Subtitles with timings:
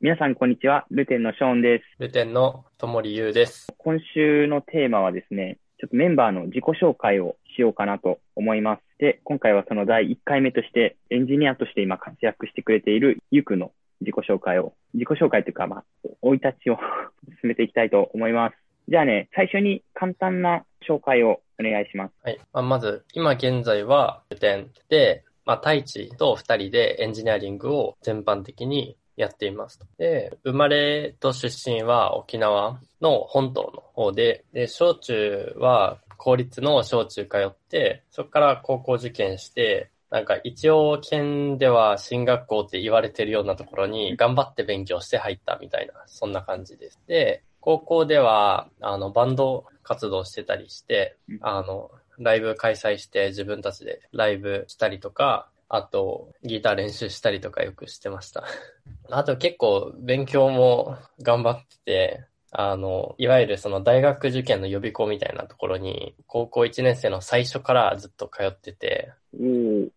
[0.00, 0.10] はい。
[0.10, 0.86] 皆さん、こんにちは。
[0.90, 1.84] ルテンのショーンです。
[1.98, 3.72] ルテンのともりゆうです。
[3.76, 8.82] 今週のテーマはですね、ちょっとメンバーの自己紹介をしようかなと思います。
[8.98, 15.84] で、今回はその第1回目として、エンジニアとして今活躍してくれているゆうくんの自己紹介を、自己紹介というか、まあ、
[16.22, 16.78] 生い立ちを
[17.42, 18.56] 進めていきたいと思います。
[18.88, 22.14] じゃあね、最初に簡単な紹介をお願いします。
[22.22, 22.38] はい。
[22.52, 29.80] まあ、まず、今現在はルテンで、まあ、太一と二人でエンジニアリングを全般的にやっています。
[29.98, 46.98] で、生まれと出身は沖縄の本島の方で、で、小中は公立の小中通って、そこから高校受験して、なんか一応県では進学校って言われてるようなところに頑張って勉強して入ったみたいな、そんな感じです。
[47.06, 58.44] で、高校では、あの、バンド活動してたりして、あの、ライブ開催して自分たちでライブしたりとか、あと、ギター練習したりとかよくしてました。
[59.08, 69.12] あと結構勉強も頑張ってて、あの、いわゆるその大学受験の予備校みたいなところに、高校1年生の最初からずっと通ってて、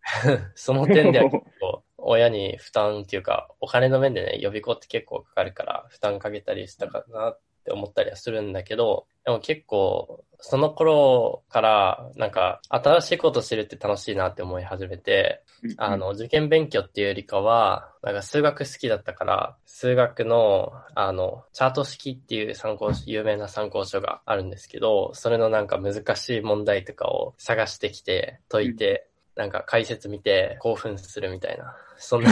[0.54, 15.42] その点では結構、親に負担っていうか、お金の面でね、予備校って結構かかるから、負担かけたりしたかなって思ったりはするんだけど、でも結構、その頃から、なんか、新しいこと知るって楽しいなって思い始めて、
[15.78, 31.74] あ、の、受験勉強っていうよりかは、なんか数学好きだったから、数学の、あの、チャート式っていう参考書、有名な参考書があるんですけど、それのなんか難しい問題とかを探してきて、解いて、なんか解説見て興奮するみたいな。
[31.96, 32.30] そんな、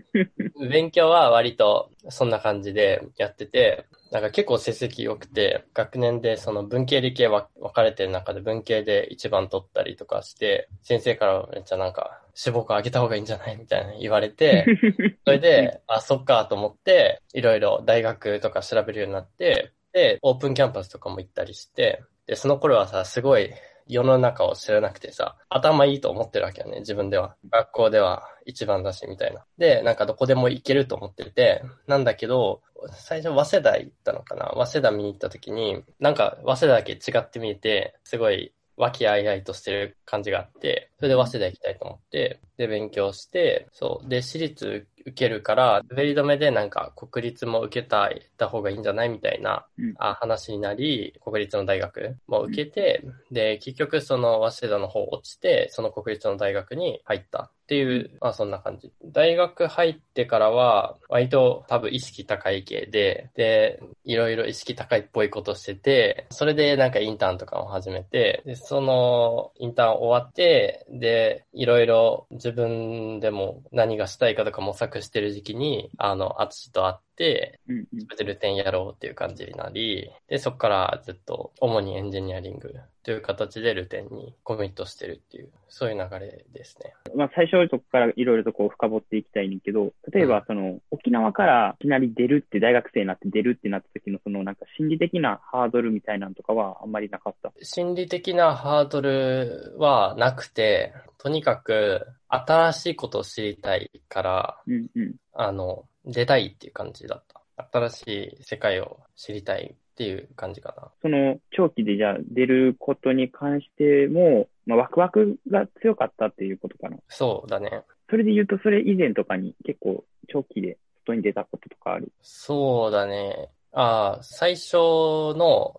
[0.70, 14.66] 勉強は割とそんな感じでやってて、なんか結構成績良くて、学年でその文系理系は分かれてる中で文系で一番取ったりとかして、先生からめっちゃなんか志望校上げた方がいいんじゃないみたいな言われて、
[15.24, 23.50] それで、あ、そっかと思って、いろいろ大学とか調べるようになって、で、オープンキャンパスとかも行ったりして、で、その頃はさ、すごい
[23.86, 27.36] 世の中を知らなくてさ、頭いいと思ってるわけよね、自分では。
[27.50, 29.44] 学校では一番だし、みたいな。
[29.58, 32.62] で、なんかどこでも行けると思ってて、なんだけど、
[32.92, 44.08] 最初、早稲田行ったのかな早稲田見に行った時に、なんか早稲田だけ違って見えて、すごい和気あいあいとしてる感じがあって、それで早稲田行きたいと思って、で、勉強して、そう。
[44.08, 49.94] で、私立受けるから、滑り止めでなんか国立も受けたいた方がいいんじゃないみたいなうん。
[49.98, 58.92] あ話になり、国立の大学も受けて、で、結局その早稲田の方落ちて、その国立の大学に入ったっていう、まあそんな感じ。
[59.02, 86.94] 大学入ってからは、割と多分意識高い系で、で、いろいろ意識高いっぽいことしてて、それでなんかインターンとかも始めて、で、そのインターン終わって、で、いろいろ自分でも何がしたいかとか模索してる時期に、あの、アツシと会って、うんうんそれでルテンやろうっていう感じになり、で、そこからずっと主にエンジニアリングという形でルテンにコミットしてるっていう、そういう流れですね。
[87.16, 97.52] まあ、最初のとこからいろいろとこう深掘っていきたいねんけど、例えばその、沖縄からいきなり出るって大学生になって出るってなった時のそのなんか心理的なハードルみたいなのとかはあんまりなかった？
[97.60, 105.14] 心理的なハードルはなくて、とにかく新しいことを知りたいから、うんうん。
[105.32, 107.40] あの、出たいっていう感じだった。
[107.72, 108.02] 新し
[108.40, 110.90] い世界を知りたいっていう感じかな。
[111.02, 116.96] その長期でじゃあ出ることに関しても、まあ、ワクワクが強かったっていうことかな。
[117.08, 117.82] そうだね。
[118.08, 122.10] それで言うと、それ以前とかに結構長期で外に出たこととかある？
[122.22, 123.50] そうだね。
[123.72, 125.74] ああ、最初の、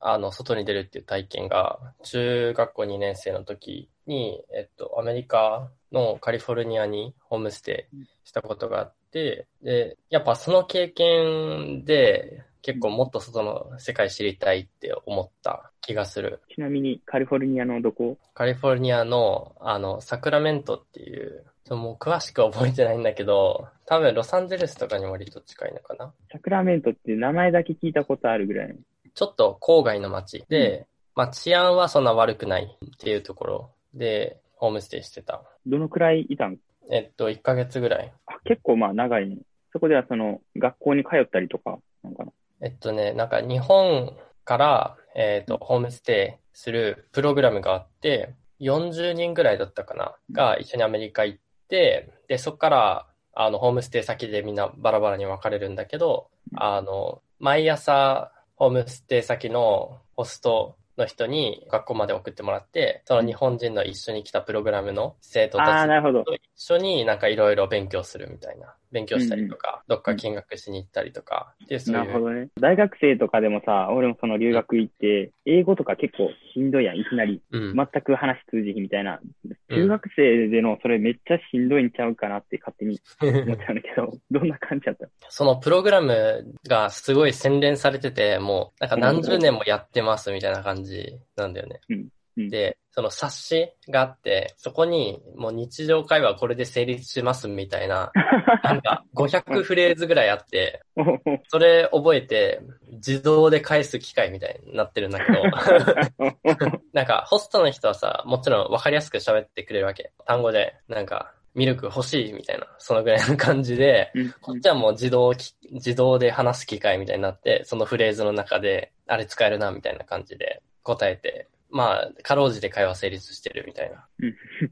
[0.00, 16.40] あの、外に出るっていう体験が、中学校2年生の時に、えっと、アメリカのカリフォルニアにホームステイしたことがあって、で、やっぱその経験で、結構もっと外の世界知りたいって思った気がする。
[16.54, 18.18] ちなみにカリフォルニアのどこ？
[18.34, 26.12] カリフォルニアの、あの、サクラメントっていう、もう詳しく覚えてないんだけど、多分ロサンゼルスとかに割と近いのかな。
[26.32, 28.74] サクラメントって名前だけ聞いたことあるぐらいの？
[29.14, 35.42] ちょっと郊外の街で、まあ治安はそんな悪くないっていうところで、ホームステイしてた。
[35.66, 36.58] どのくらいいたん？
[36.90, 38.12] えっと、1ヶ月ぐらい。
[38.26, 39.38] あ結構まあ長いね。
[39.72, 42.32] そこではその学校に通ったりとか、なんかな？
[42.60, 51.38] えっとね、なんか日本から、えっと、ホームステイするプログラムがあって、40人ぐらいだったかな、が一緒にアメリカ行っ
[51.68, 66.24] て、で、そこから、あの、ホームステイ先でみんなバラバラに分かれるんだけど、あの、毎朝、ホームステイ先のホストの人に学校まで送ってもらって、その日本人の一緒に来たプログラムの生徒たちなるほど。
[66.24, 68.74] と一緒になんかいろいろ勉強するみたいな。
[68.92, 72.00] 勉強したりとか、どっか見学しに行ったりとか、で、そういう。
[72.00, 72.48] なるほどね。
[72.60, 77.42] 大学生とかでもさ、俺もその留学行って、英語とか結構しんどいやん、いきなり。
[77.52, 77.74] うん。
[77.76, 79.20] 全く話通じひんみたいな。
[79.22, 85.06] うん中学生でのそれめっちゃしんどいんちゃうかなって勝手に 思っちゃうんだけど、どんな感じだった？
[85.28, 91.80] そのプログラムがすごい洗練されてて、もう、なんか何十年もやってますみたいな感じなんだよね。
[91.90, 92.08] うんうん
[92.48, 98.12] で、その冊子があって、そこにもう日常会話これで成立しますみたいな、
[98.62, 100.82] なんか500フレーズぐらいあって、
[101.48, 102.60] それ覚えて
[102.92, 105.42] 自動で返す機械みたいになってるんだけど、
[106.92, 110.12] なんかホストの人はさ、もちろん分かりやすく喋ってくれるわけ。
[110.24, 124.06] 単語で、なんか、ミルク欲しいみたいな、そのぐらいの感じで、こっちはもう自動き、自動で話す機械みたいになって、そのフレーズの中で、あれ使えるな、みたいな感じで答えて、まあ、かろうじて会話成立してるみたいな。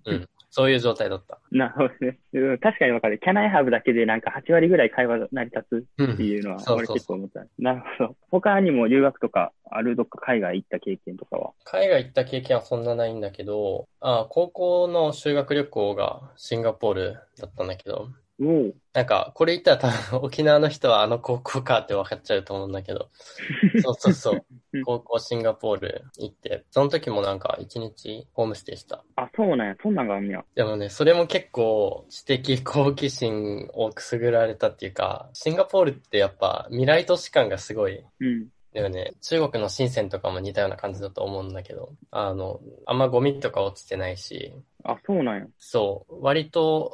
[0.07, 0.29] うん。
[0.49, 1.39] そういう状態だった。
[1.51, 2.19] なるほどね。
[2.33, 3.21] うん確かにわかる。
[3.23, 7.45] Can I have だけでなんか8割ぐらい会話成り立つうっていうのは俺結構思った。
[7.59, 8.17] なるほど。
[8.31, 11.53] 他にも留学とかあるどっか海外行った経験とかは？
[11.65, 18.09] 海外行った経験はそんなないんだけど、あ高校の修学旅行がシンガポールだったんだけど、
[18.41, 18.75] おお。
[18.93, 23.09] なんか、これ言ったら多分沖縄の人はあの高校かって分かっちゃうと思うんだけど、
[23.83, 24.85] そうそうそううん。
[24.85, 29.05] 高校シンガポール行って、その時もなんか一日ホームステイした。
[29.17, 29.77] あ、そうなんや。
[29.83, 30.45] そんなんがあんねや。
[30.55, 38.05] でもね、それも結構知的好奇心をくすぐられたっていうか、シンガポールってやっぱ未来都市感がすごい。
[38.21, 38.49] うん。
[38.77, 44.53] だよね、中国の深センとかも似たような感じだと思うんだけど、あの、あんまゴミとか落ちてないし、
[44.85, 45.47] あ、そうなんや。
[45.59, 46.93] そう、割と、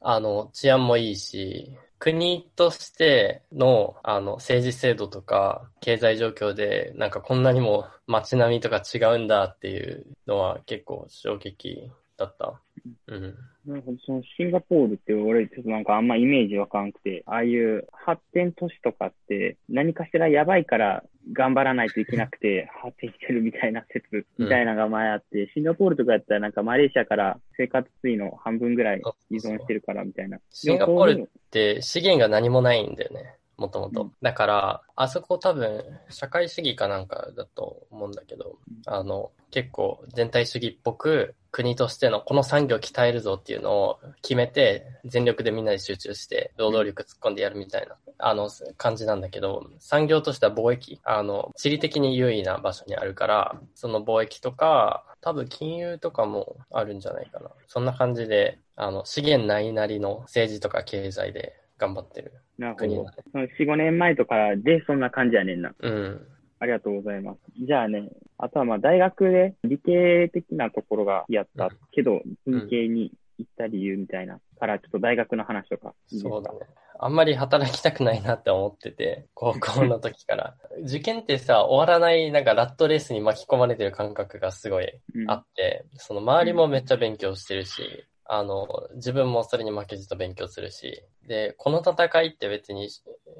[0.00, 12.60] あの、治安もいいし、国としての、あの、政治制度とか、経済状況で、なんかこんなにも街並みとか違うんだっていうのは結構衝撃だった？
[13.08, 13.34] うん。
[13.66, 13.98] なるほど。
[14.04, 21.02] そのシンガポールって俺ちょっとなんかあんまイメージわかんくて、ああいう発展都市とかって何かしらやばいから
[21.32, 30.38] 頑張らないといけなくて発展してるみたいな説みたいなのが前あって、シンガポールとかやったらなんかマレーシアから生活費の半分ぐらい依存してるからみたいな。
[30.50, 33.36] シンガポールでもで、資源が何もないんだよね。
[33.56, 34.12] もともとうん。
[34.22, 57.50] だから、あそこ多分、社会主義かなんかだと思うんだけど、あの、結構全体主義っぽく、国としてのこの産業を鍛えるぞっていうのを決めて、全力でみんなで集中して、労働力突っ込んでやるみたいな、あの、感じなんだけど、産業としては貿易、あの、地理的に優位な場所にあるから、その貿易とか、多分金融とかもあるんじゃないかな。
[57.66, 63.10] そんな感じで、あの、資源ないなりの政治とか経済で頑張ってるなるほど国だ。
[63.10, 63.16] ね。
[63.32, 65.74] その4、5年前とかでそんな感じやねんな。
[65.78, 66.26] うん。
[66.60, 67.38] ありがとうございます。
[67.66, 75.94] じゃあね、あとはまあ大学で理系的なところがやったけど、文系に行った理由みたいなから、ちょっと大学の話とか。
[76.06, 76.58] そうだね。
[76.98, 80.54] あんまり働きたくないなって思ってて、高校の時から。
[80.84, 92.90] 受験ってさ、終わらない、なんかラットレースに巻き込まれてる感覚がすごいうんあって、その周りもめっちゃ勉強してるし、あの、自分もそれに負けじと勉強するし、で、この戦いって別に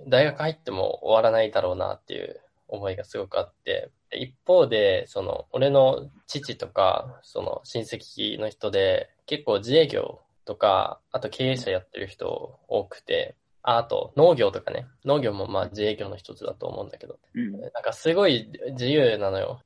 [0.09, 2.41] 大学入っても終わらないだろうなっていう
[2.71, 17.53] 思いがすごくあって、で一方で、その、俺の父とか、その親戚の人で、結構自営業とか、あと経営者やってる人多くて、ああと農業とかね、農業もまあ自営業の一つだと思うんだけど、うん。
[17.61, 19.61] なんかすごい自由なのよ。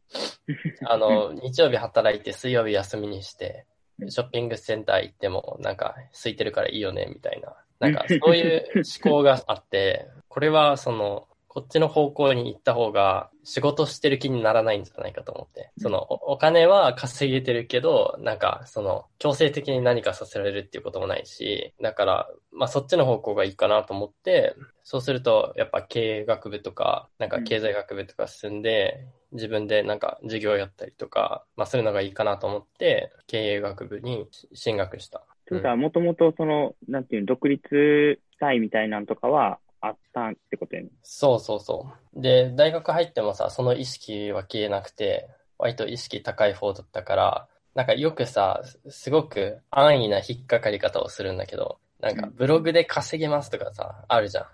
[0.86, 3.66] あの、日曜日働いて水曜日休みにして、
[4.08, 7.54] ショッピングセンター行ってもなんか空いてるからいいよね、みたいな。
[7.78, 8.64] なんかそういう
[9.02, 15.70] 思考があって、これはその、こっちの方向に行った方が仕事してる気にならないんじゃないかと思って。
[15.78, 35.24] その、おお金は稼げてるけど、なんかその、強制的に何かさせられるっていうこともないし、だから、まあそっちの方向がいいかなと思って、そうすると、やっぱ経営学部とか、なんか経済学部とか進んで、自分でなんか授業やったりとか、まあそういうのがいいかなと思って、経営学部に進学した。
[35.46, 40.88] ということは、もともとその、なんていうの、独立したいみたいなんとかはあったってことやね。
[41.02, 42.20] そうそうそう。
[42.20, 54.46] で、大学入ってもさ、その意識は消えなくて、割と意識高い方だったから、なんかよくさ、すごく安易な引っかかり方をするんだけど、なんかブログで稼げますとかさ、あるじゃん。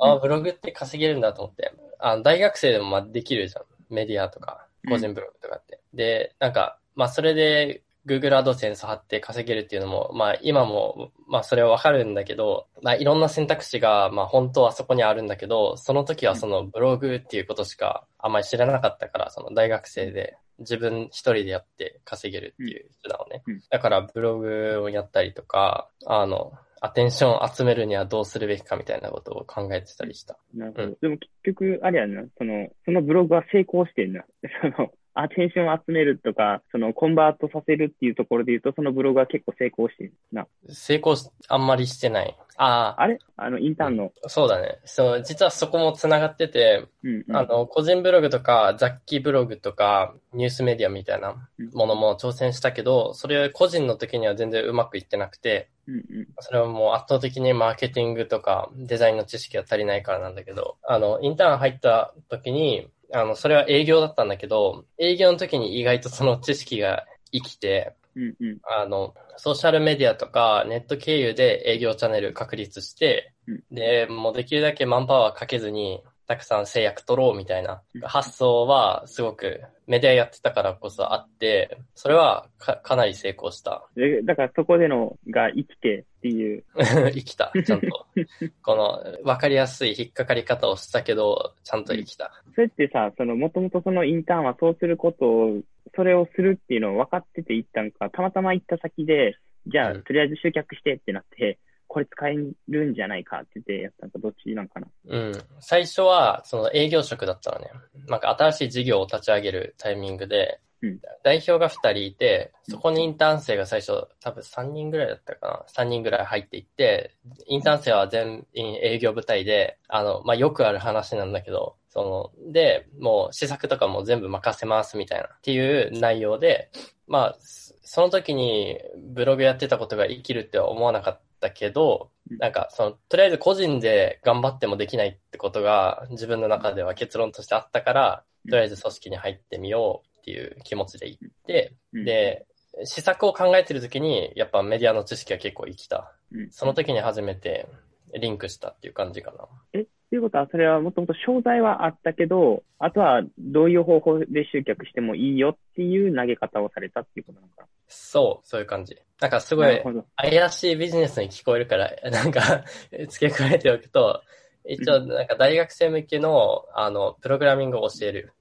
[0.00, 1.72] あ、ブログって稼げるんだと思って。
[1.98, 3.64] あ大学生でもまあできるじゃん。
[3.90, 5.80] メディアとか、個人ブログとかって。
[5.94, 23.62] で、なんか、まあそれで Google AdSense 貼って稼げるっていうのも、まあ今も、まあそれはわかるんだけど、まあいろんな選択肢が、まあ本当はそこにあるんだけど、その時はそのブログっていうことしかあんまり知らなかったから、その大学生で自分一人でやって稼げるっていう手段をねうん。
[23.70, 26.52] だからブログをやったりとか、あの、
[26.84, 30.36] アテンションを集めるにはどうするべきかみたいなことを考えてたりした。
[30.52, 30.96] なるほど。
[31.00, 34.24] でも結局、あれやんな、その、そのブログは成功してんな。
[34.76, 40.46] その、アテンションを集めるとか、そのコンバートさせるっていうところで言うと、そのブログは結構成功してるな。
[40.68, 42.36] 成功し、あんまりしてない。
[42.56, 43.02] ああ。
[43.02, 43.18] あれ？
[43.36, 44.12] あの、インターンの？
[44.26, 44.78] そうだね。
[44.84, 56.04] そう、実はそこも繋がってて、うんうん、あの、個人ブログとか、雑記ブログとか、ニュースメディアみたいなものも挑戦したけど、それ個人の時には全然うまくいってなくて、うんうん、
[56.40, 83.86] それはもう圧倒的にマーケティングとかデザインの知識が足りないからなんだけど、あの、インターン入った時に、あの、それは営業だったんだけど、営業の時に意外とその知識が生きて、うんうん、あの、ソーシャルメディアとかネット経由で営業チャンネル確立して、うん、で、もうできるだけマンパワーかけずに、たくさん制約取ろうみたいな発想はすごくメディアやってたからこそあって、それはかかなり成功した。
[84.24, 86.64] だからそこでのが生きてっていう。
[87.12, 88.06] 生きた、ちゃんと。
[88.64, 92.32] この分かりやすい引っかかり方をしたけど、ちゃんと生きた。
[92.54, 95.60] それってさ、そのもともとそのインターンはそうすることを、
[95.94, 99.36] それをするっていうのを分かってて行ったんか、たまたま行った先で、
[99.66, 101.58] じゃあ、とりあえず集客してってなって、
[101.92, 102.36] これ使え
[102.68, 104.86] るんじゃないかって言ってやったのか、どっちなんかな。
[105.08, 105.32] うん。
[105.60, 107.70] 最初は、その営業職だったのね。
[108.08, 115.84] なんか新しい事業を立ち上げるタイミングで、うん、代表が2人いて、そこにインターン生が最初、多分3人ぐらいだったかな。
[115.84, 117.14] 3人ぐらい入っていって、
[117.46, 126.70] インターン生は全員営業部隊で、あの、まあ、よくある話なんだけど、その、で、もう施策とかも全部任せますみたいなっていう内容で、
[127.06, 127.36] まあ、
[127.82, 128.78] その時に
[129.12, 142.46] ブログやってたことが生きるって思わなかったけど、なんか、その、とりあえず個人で頑張ってもできないってことが自分の中では結論としてあったから、とりあえず組織に入ってみようっていう気持ちで行って、で、
[142.84, 146.14] 施策を考えてる時に、やっぱメディアの知識が結構生きた。
[146.50, 147.68] その時に初めて
[148.14, 149.46] リンクしたっていう感じかな。
[149.74, 158.94] えということは、それはもともと商材はあったけど、あとはどういう方法で集客してもいいよっていう投げ方をされたっていうことなのかそう、そういう感じ。
[159.22, 159.82] なんかすごい
[160.16, 162.62] 怪しいビジネスに聞こえるから、 なんか
[163.08, 164.20] 付け加えておくと、
[164.66, 168.34] 一応なんか大学生向けの、あの、プログラミングを教える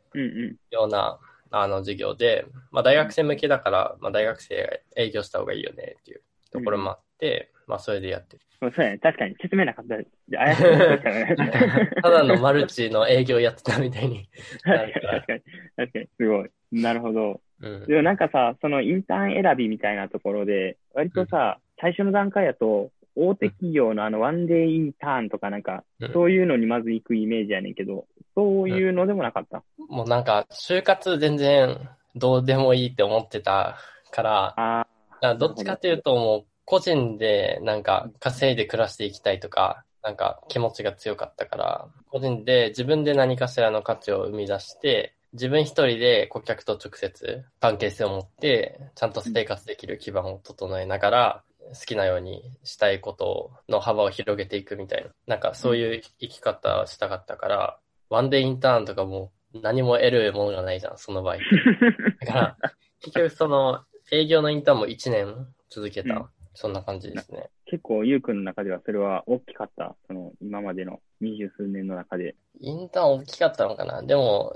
[0.72, 8.42] ような、あの、授業で、まあ大学生向けだから、まあ大学生が営業した方がいいよねっていうところもあって、まあそれでやってる。
[8.60, 8.98] そうやね。
[8.98, 9.36] 確かに。
[9.42, 9.96] 説明なかった。
[9.96, 11.90] 怪しいね。
[12.04, 14.28] ただのマルチの営業やってたみたいに。
[14.62, 15.42] 確かに、確かに。
[15.78, 16.10] 確かに。
[16.18, 16.50] すごい。
[16.74, 17.40] なるほど。
[17.62, 26.66] うん、でもなんかさ、そのインターン選びみたいなところで、割とさ、うん、最初の段階だと、大手企業のあのワンデーインターンとかなんか、そういうのに。
[26.66, 31.78] まず行くイメージやねんけど、そういうのでもなかった、うん、もうなんか、就活全然
[32.16, 33.78] どうでもいいって思ってた
[34.12, 55.10] から、あどっちかっていうともう個人でなんか稼いで暮らしていきたいとか、なんか気持ちが強かったから、個人で自分で何かしらの価値を生み出して、自分一人で顧客と直接関係性を持って、ちゃんと生活できる基盤を整えながら、好きなようにしたいことの幅を広げていくみたいな。
[55.28, 61.38] なんかそういう生き方をしたかったから、ワンデーインターンとかも何も得るものがないじゃん、その場合。
[62.26, 62.58] だから、
[63.02, 66.32] 結局その営業のインターンも1年続けた。
[66.54, 67.50] そんな感じですね。
[67.66, 69.96] 結構、ゆうくんの中ではそれは大きかった？
[70.08, 72.36] その、今までの二十数年の中で。
[72.60, 74.04] インターン大きかったのかな？
[74.04, 74.54] でも、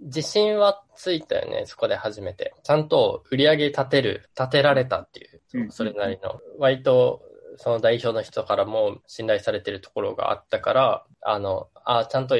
[0.00, 2.52] 自信はついたよね、そこで初めて。
[2.62, 6.40] ちゃんと売り上げ立てる、立てられたっていう、それなりの。
[6.58, 7.22] 割と、
[7.56, 12.36] その代表の人からも信頼されてるところがあったから、あの、あちゃんと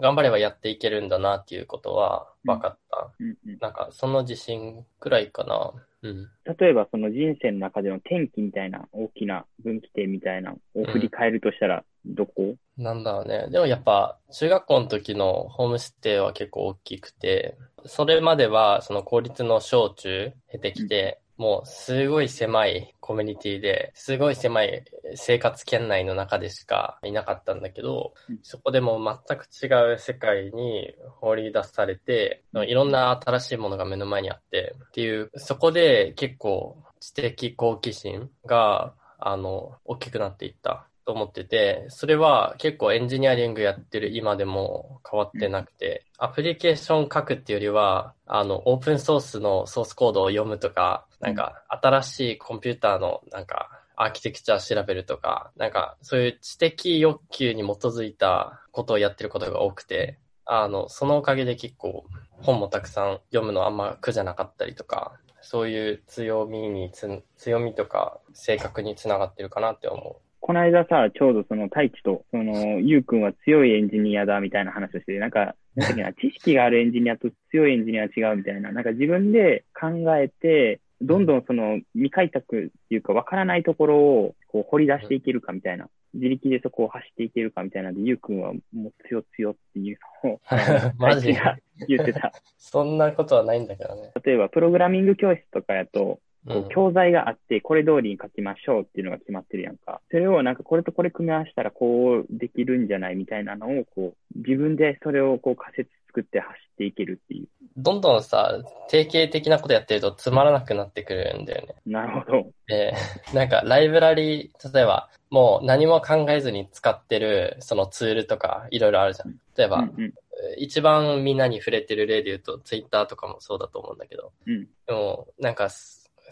[0.00, 3.12] 頑張ればやっていけるんだなっていうことは分かった。
[3.20, 5.72] うんうん、なんか、その自信くらいかな。
[6.02, 6.28] うん、
[6.58, 13.46] 例えばその人生の中での転機みたいな大きな分岐点みたいなを振り返るとしたらどこ、うん、なんだろうね。
[13.50, 17.56] でもやっぱ中学校の時のホームステイは結構大きくて、
[17.86, 24.84] それまではその公立の小中経てきて、もうすごい狭いコミュニティで、すごい狭い
[25.16, 40.91] 生活圏内の中でしかいなかったんだけど、そこでも全く違う世界に放り出されて、いろんな新しいものが目の前にあってっていう、そこで結構知的好奇心が、あの、大きくなっていった。
[41.04, 62.04] と思ってて、それは結構エンジニアリングやってる今でも変わってなくて、アプリケーション書くっていうよりは、あの、オープンソースのソースコードを読むとか、なんか新しいコンピューターのなんかアーキテクチャ調べるとか、なんかそういう知的欲求に基づいたことをやってることが多くて、あの、そのおかげで結構
[62.40, 70.31] 本もたくさん読むのあんま苦じゃなかったりとかそういう強みにつ、強みとか性格につながってるかなって思う。
[70.42, 90.40] この間さ、ちょうどその太一と、その、ゆうくんは強いエンジニアだみたいな話をして、なんか、なんだっけな、 知識があるエンジニアと強いエンジニアは違うみたいな、なんか自分で考えて、どんどんその未開拓っていうか分からないところをこう掘り出していけるかみたいな、自力でそこを走っていけるかみたいなんで、ゆうくんはもう強強っていうのを、
[90.98, 91.32] マジ？
[91.34, 91.56] が
[91.86, 92.32] 言ってた。
[92.58, 94.10] そんなことはないんだけどね。
[94.24, 100.00] 例えば、プログラミング教室とかやと、こううん教材があって、これ通りに書きましょうっていうのが決まってるやんか。
[100.10, 107.48] それをなんかこれとこれ組み合わせたらこうできるんじゃないみたいなのを、こう、自分でそれをこう仮説作って走っていけるっていう。
[107.76, 111.74] どんどんさ、定型的なことやってるとつまらなくなってくるんだよね。
[111.86, 112.50] なるほど。
[112.66, 112.92] で、
[113.34, 119.40] なんかライブラリー、例えばもう何も考えずに使ってるそのツールとかいろいろあるじゃん。
[119.56, 120.12] 例えば、うんうん。
[120.58, 124.32] 一番みんなに触れてる例で言うとツイッターとかもそうだと思うんだけど。
[124.46, 124.68] うん。
[124.86, 125.68] でも、なんか、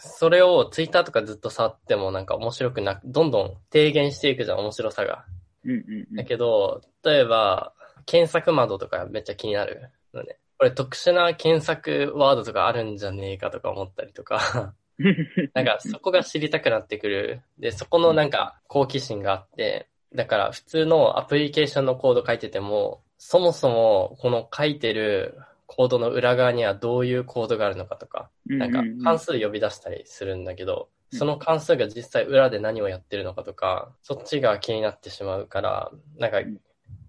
[0.01, 5.25] それをツイッターとかずっと触ってもなんか面白くなく、どんどん低減していくじゃん、面白さが。
[5.65, 7.73] うんうんうんだけど、例えば、
[8.07, 10.39] 検索窓とかめっちゃ気になるのね。
[10.59, 14.75] これ特殊な検索ワードとかあるんじゃねえかとか思ったりとか、
[15.55, 17.43] なんかそこが知りたくなってくる。
[17.59, 25.39] で、そこのなんか好奇心があって、だから普通のアプリケーションのコード書いてても、そもそもこの書いてる
[25.73, 31.19] コードの裏側にはどういうコードがあるのかとか、なんか関数呼び出したりするんだけど、うん。
[31.21, 36.59] その関数が実際裏で何をやってるのかとか、そっちが気になってしまうから、なんかん。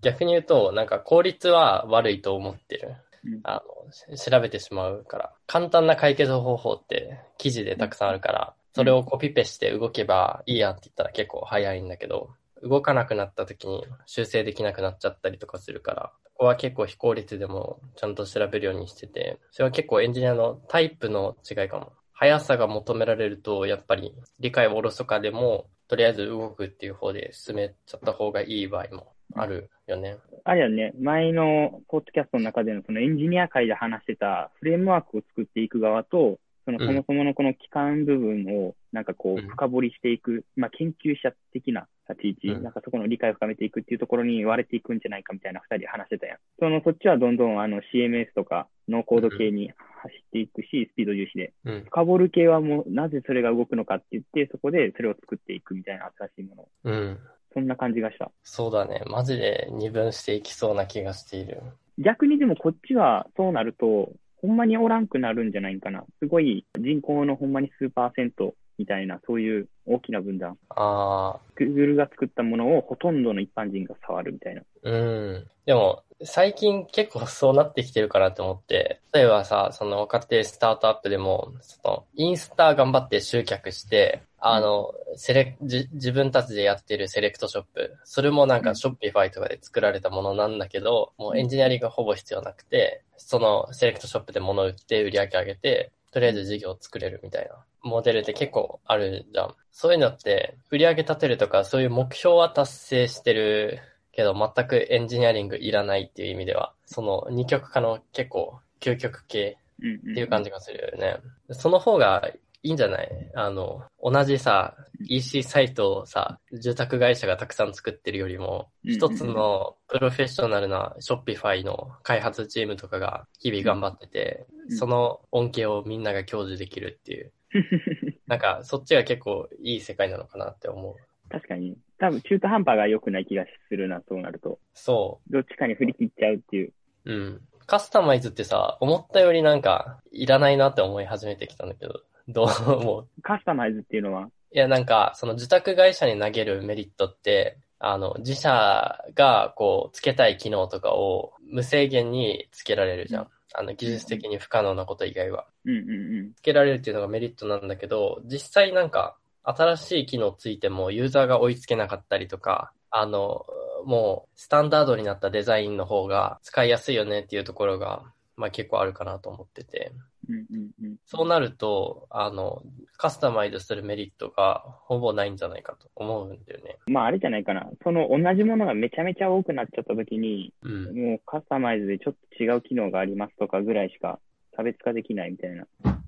[0.04, 2.98] 逆に言うと、なんか効率は悪いと思ってる。
[3.26, 3.40] うん。
[3.42, 5.34] あの、し調べてしまうから。
[5.48, 12.30] 簡単な解決方法って記事でたくさんあるから、それをコピペして動けばいいやって言ったら結構早いんだけど、
[12.64, 21.94] 動かなくなった時に修正できなくなっちゃったりとかするから、ここは結構非効率でもちゃんと調べるようにしてて、それは結構エンジニアのタイプの違いかも。
[22.14, 30.18] 速さが求められると、やっぱり理解をおろそかでも、とりあえず動くっていう方で進めちゃった方がいい場合もあるよね。
[30.44, 46.38] あれやね、前のポッドキャストの中でのそのエンジニア界で話してたフレームワークを作っていく側と、そのうんそもそものこの基幹部分をなんかこううん深掘りしていく、まあ研究者的な立ち位置、うんなんかそこの理解を深めていくっていうところに割れていくんじゃないかみたいな二人で話してたやん。
[46.60, 49.72] そのそっちはどんどんあの CMS とかノーコード系に
[50.02, 51.54] 走っていくし、スピード重視で。
[51.66, 51.84] うん。
[51.86, 56.68] 深掘る系はもうなぜそれが動くのかって言って、そこでそれを作っていくみたいな新しいもの。
[56.84, 57.20] うん。
[57.54, 58.32] そんな感じがした。
[58.44, 59.02] そうだね。
[59.08, 61.62] マジで二分していきそうな気がしている。
[61.98, 66.04] 逆にでもこっちはそうなると、ほんまにおらんくなるんじゃないかな。
[66.20, 70.58] すごい人口のほんまに数パーセントみたいな、そういう大きな分断。
[70.70, 74.64] ああ、Google が作ったものをほとんどの一般人が触るみたいな。
[74.82, 75.48] うん。
[75.68, 87.96] でも、最近結構そうなってきてるかなと思って、例えばさ、その若手スタートアップでも、その、インスタ頑張って集客して、あの、セレじ、自分たちでやってるセレクトショップ。
[88.04, 99.56] それもなんかうんショッピファイとかで作られたものなんだけど、もうエンジニアリングがほぼ必要なくて、そのセレクトショップで物売って売り上げ上げて、とりあえず事業を作れるみたいなモデルって結構あるじゃん。
[99.72, 103.80] そういうのって、売り上げ立てるとか、そういう目標は達成してる
[104.12, 111.18] けど、全くエンジニアリングいらないっていう意味では、その二極化の結構究極系っていう感じがするよね。
[111.52, 112.30] その方が
[112.64, 113.10] いいんじゃない？
[113.36, 114.76] あの、同じさ、
[115.08, 127.34] EC サイトをさ、住宅会社がたくさん作ってるよりも、うん一つのプロフェッショナルなショッピファイの開発チームとかが日々頑張ってて、うんその恩恵をみんなが享受できるっていう。
[128.28, 130.96] なんか、そっちが結構いい世界なのかなって思う。
[131.30, 131.78] 確かに。
[131.98, 134.60] 多分中途半端が良くない気がするな、そうなると。
[134.74, 136.74] そどっちかに振り切っちゃうっていう。
[137.06, 137.14] う。
[137.14, 137.42] うん。
[137.66, 143.08] カスタマイズってさ、思ったよりなんか、いらないなって思い始めてきたんだけど、 どう思う？
[143.22, 153.28] カスタマイズっていうのは、いや、なんか、その受託会社に投げるメリットって、あの、自社が、こう、つけたい機能とかを無制限につけられるじゃん。
[153.54, 155.48] あの、技術的に不可能なこと以外は。
[155.66, 156.34] うんうんうん。
[156.34, 163.46] つけられるっていうのがメリットなんだけど、実際なんか、新しい機能ついてもユーザーが追いつけなかったりとか、あの、
[163.86, 168.04] もう、スタンダードになったデザインの方が使いやすいよねっていうところが、
[168.36, 169.92] まあ結構あるかなと思ってて。
[170.30, 170.96] うんうんうん。
[171.06, 172.62] そうなると、あの、
[172.98, 176.78] カスタマイズするメリットがほぼないんじゃないかと思うんだよね。
[176.88, 177.70] まああれじゃないかな。
[177.84, 181.10] その同じものがめちゃめちゃ多くなっちゃった時に、うん。
[181.10, 184.20] もうカスタマイズでちょっと違う機能がありますとかぐらいしか
[184.56, 185.66] 差別化できないみたいな。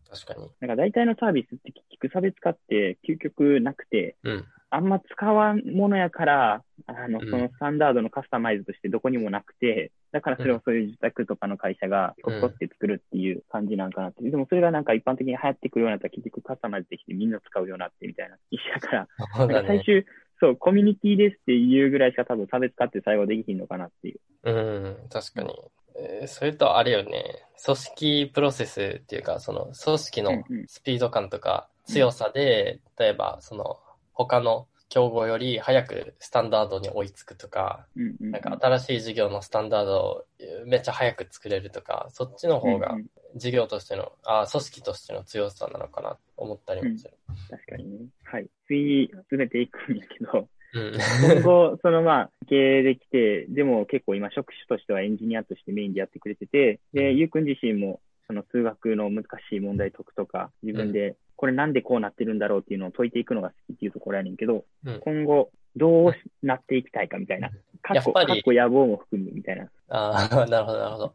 [0.10, 0.48] 確かに。
[0.60, 4.46] なんか大体のサービスって結局差別化って究極なくて、うん。
[4.74, 14.28] あんま使わんものやから、あの、うんそのスタンダードのカスタマイズとしてどこにもなくて、だからそれをそういう自宅とかの会社がコストって作るっていう感じなんかなって。
[14.28, 18.38] でもそれがなんか一般的に流行ってくるようになったら結局カスタマイズできてみんな使うようになってみたいな。
[18.50, 19.08] 一緒だか
[19.38, 19.54] ら、ね。
[19.54, 20.06] なんか最終、
[20.40, 24.20] そう、コミュニティですっていうぐらいしか多分差別化って最後できひんのかなっていう。
[24.44, 25.54] うん、確かに。
[25.96, 33.80] えーそれとあれよね、組織プロセスっていうか、その組織のうんうんスピード感とか強さで、例えばその
[34.14, 38.32] 他の競合より早くスタンダードに追いつくとか、うんうん。
[38.32, 40.26] なんか新しい事業のスタンダードを
[40.66, 47.14] めっちゃ早く作れるとか、そっちの方がうんうん事業としての、あ組織としての強さなのかなと思ったりもする。
[47.50, 48.06] 確かにね。
[48.24, 48.48] はい。
[48.68, 50.94] 次、進めていくんやけど、うん。
[51.34, 58.02] 今後、そのまあ、経営できて、でも結構今、職種としてはエンジニアとしてメインでやってくれてて、で、ゆうくん自身も、
[58.34, 67.50] その数学の難しい問題解くとか、自分で、これなんでこうなってるんだろうっていうのを解いていくのが好きっていうところやねんけど、うん今後、どうなっていきたいかみたいな。
[67.82, 69.68] かっこ、やっこ野望も含むみたいな。
[69.90, 71.14] ああ、 なるほど、なるほど。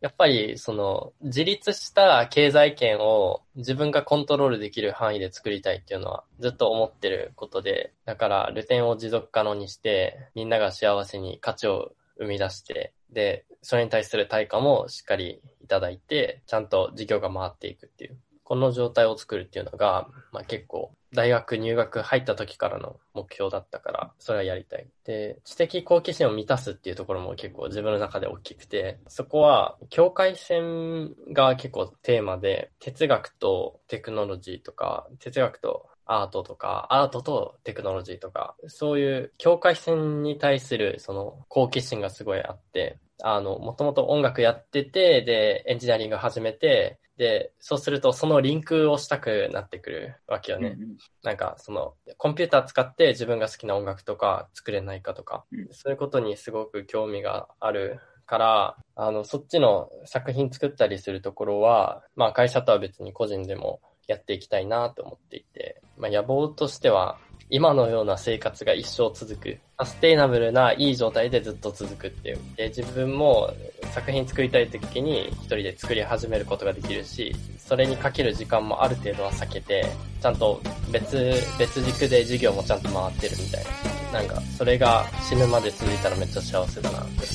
[0.00, 18.18] やっぱり、その、自立した経済圏を自分がコントロールできる範囲で作りたいっていうのはずっと思ってることで、だから、ルテンを持続可能にして、みんなが幸せに価値を生み出して、で、それに対する対価もしっかりいただいて、ちゃんと事業が回っていくっていう。
[18.42, 24.88] この状態を作るっていうのが、まあ結構、大学入学入った時からの目標だったから、それはやりたい。
[25.04, 50.70] で、知的好奇心を満たすっていうところも結構自分の中で大きくて、そこは境界線が結構テーマで、哲学とテクノロジーとか、哲学とアートとか、アートとテクノロジーとか、そういう境界線に対するその好奇心がすごいあって、あの、もともと音楽やってて、で、エンジニアリング始めて、で、そうするとそのリンクをしたくなってくるわけよね。
[50.70, 67.18] うんうんなんか、その、コンピューター使って自分が好きな音楽とか作れないかとか、うんそういうことにすごく興味があるから、あの、そっちの作品作ったりするところは、まあ会社とは別に個人でもやっていきたいなと思っていて、まあ野望としては、
[67.52, 69.58] 今のような生活が一生続く。
[69.78, 72.38] サステイナブルないい状態でずっと続くっていう。
[72.56, 73.52] で、自分も
[73.92, 79.84] 作品作りたい時に一人で作り始めることができるし、それにかける時間もある程度は避けて、
[80.20, 80.60] ちゃんと
[80.92, 83.64] 別、別軸で授業もちゃんと回ってるみたい
[84.12, 84.20] な。
[84.20, 87.26] なんか、それが死ぬまで続いたらめっちゃ幸せだなって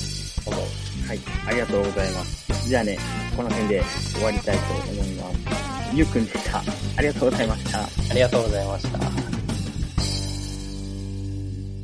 [0.46, 0.60] 思う。
[1.08, 1.18] はい。
[1.46, 2.68] ありがとうございます。
[2.68, 2.98] じゃあね、
[3.36, 3.82] この辺で
[4.14, 5.65] 終わりたいと思います。
[5.94, 6.58] ゆうくんでした。
[6.96, 7.80] ありがとうございました。
[7.80, 9.35] ありがとうございました。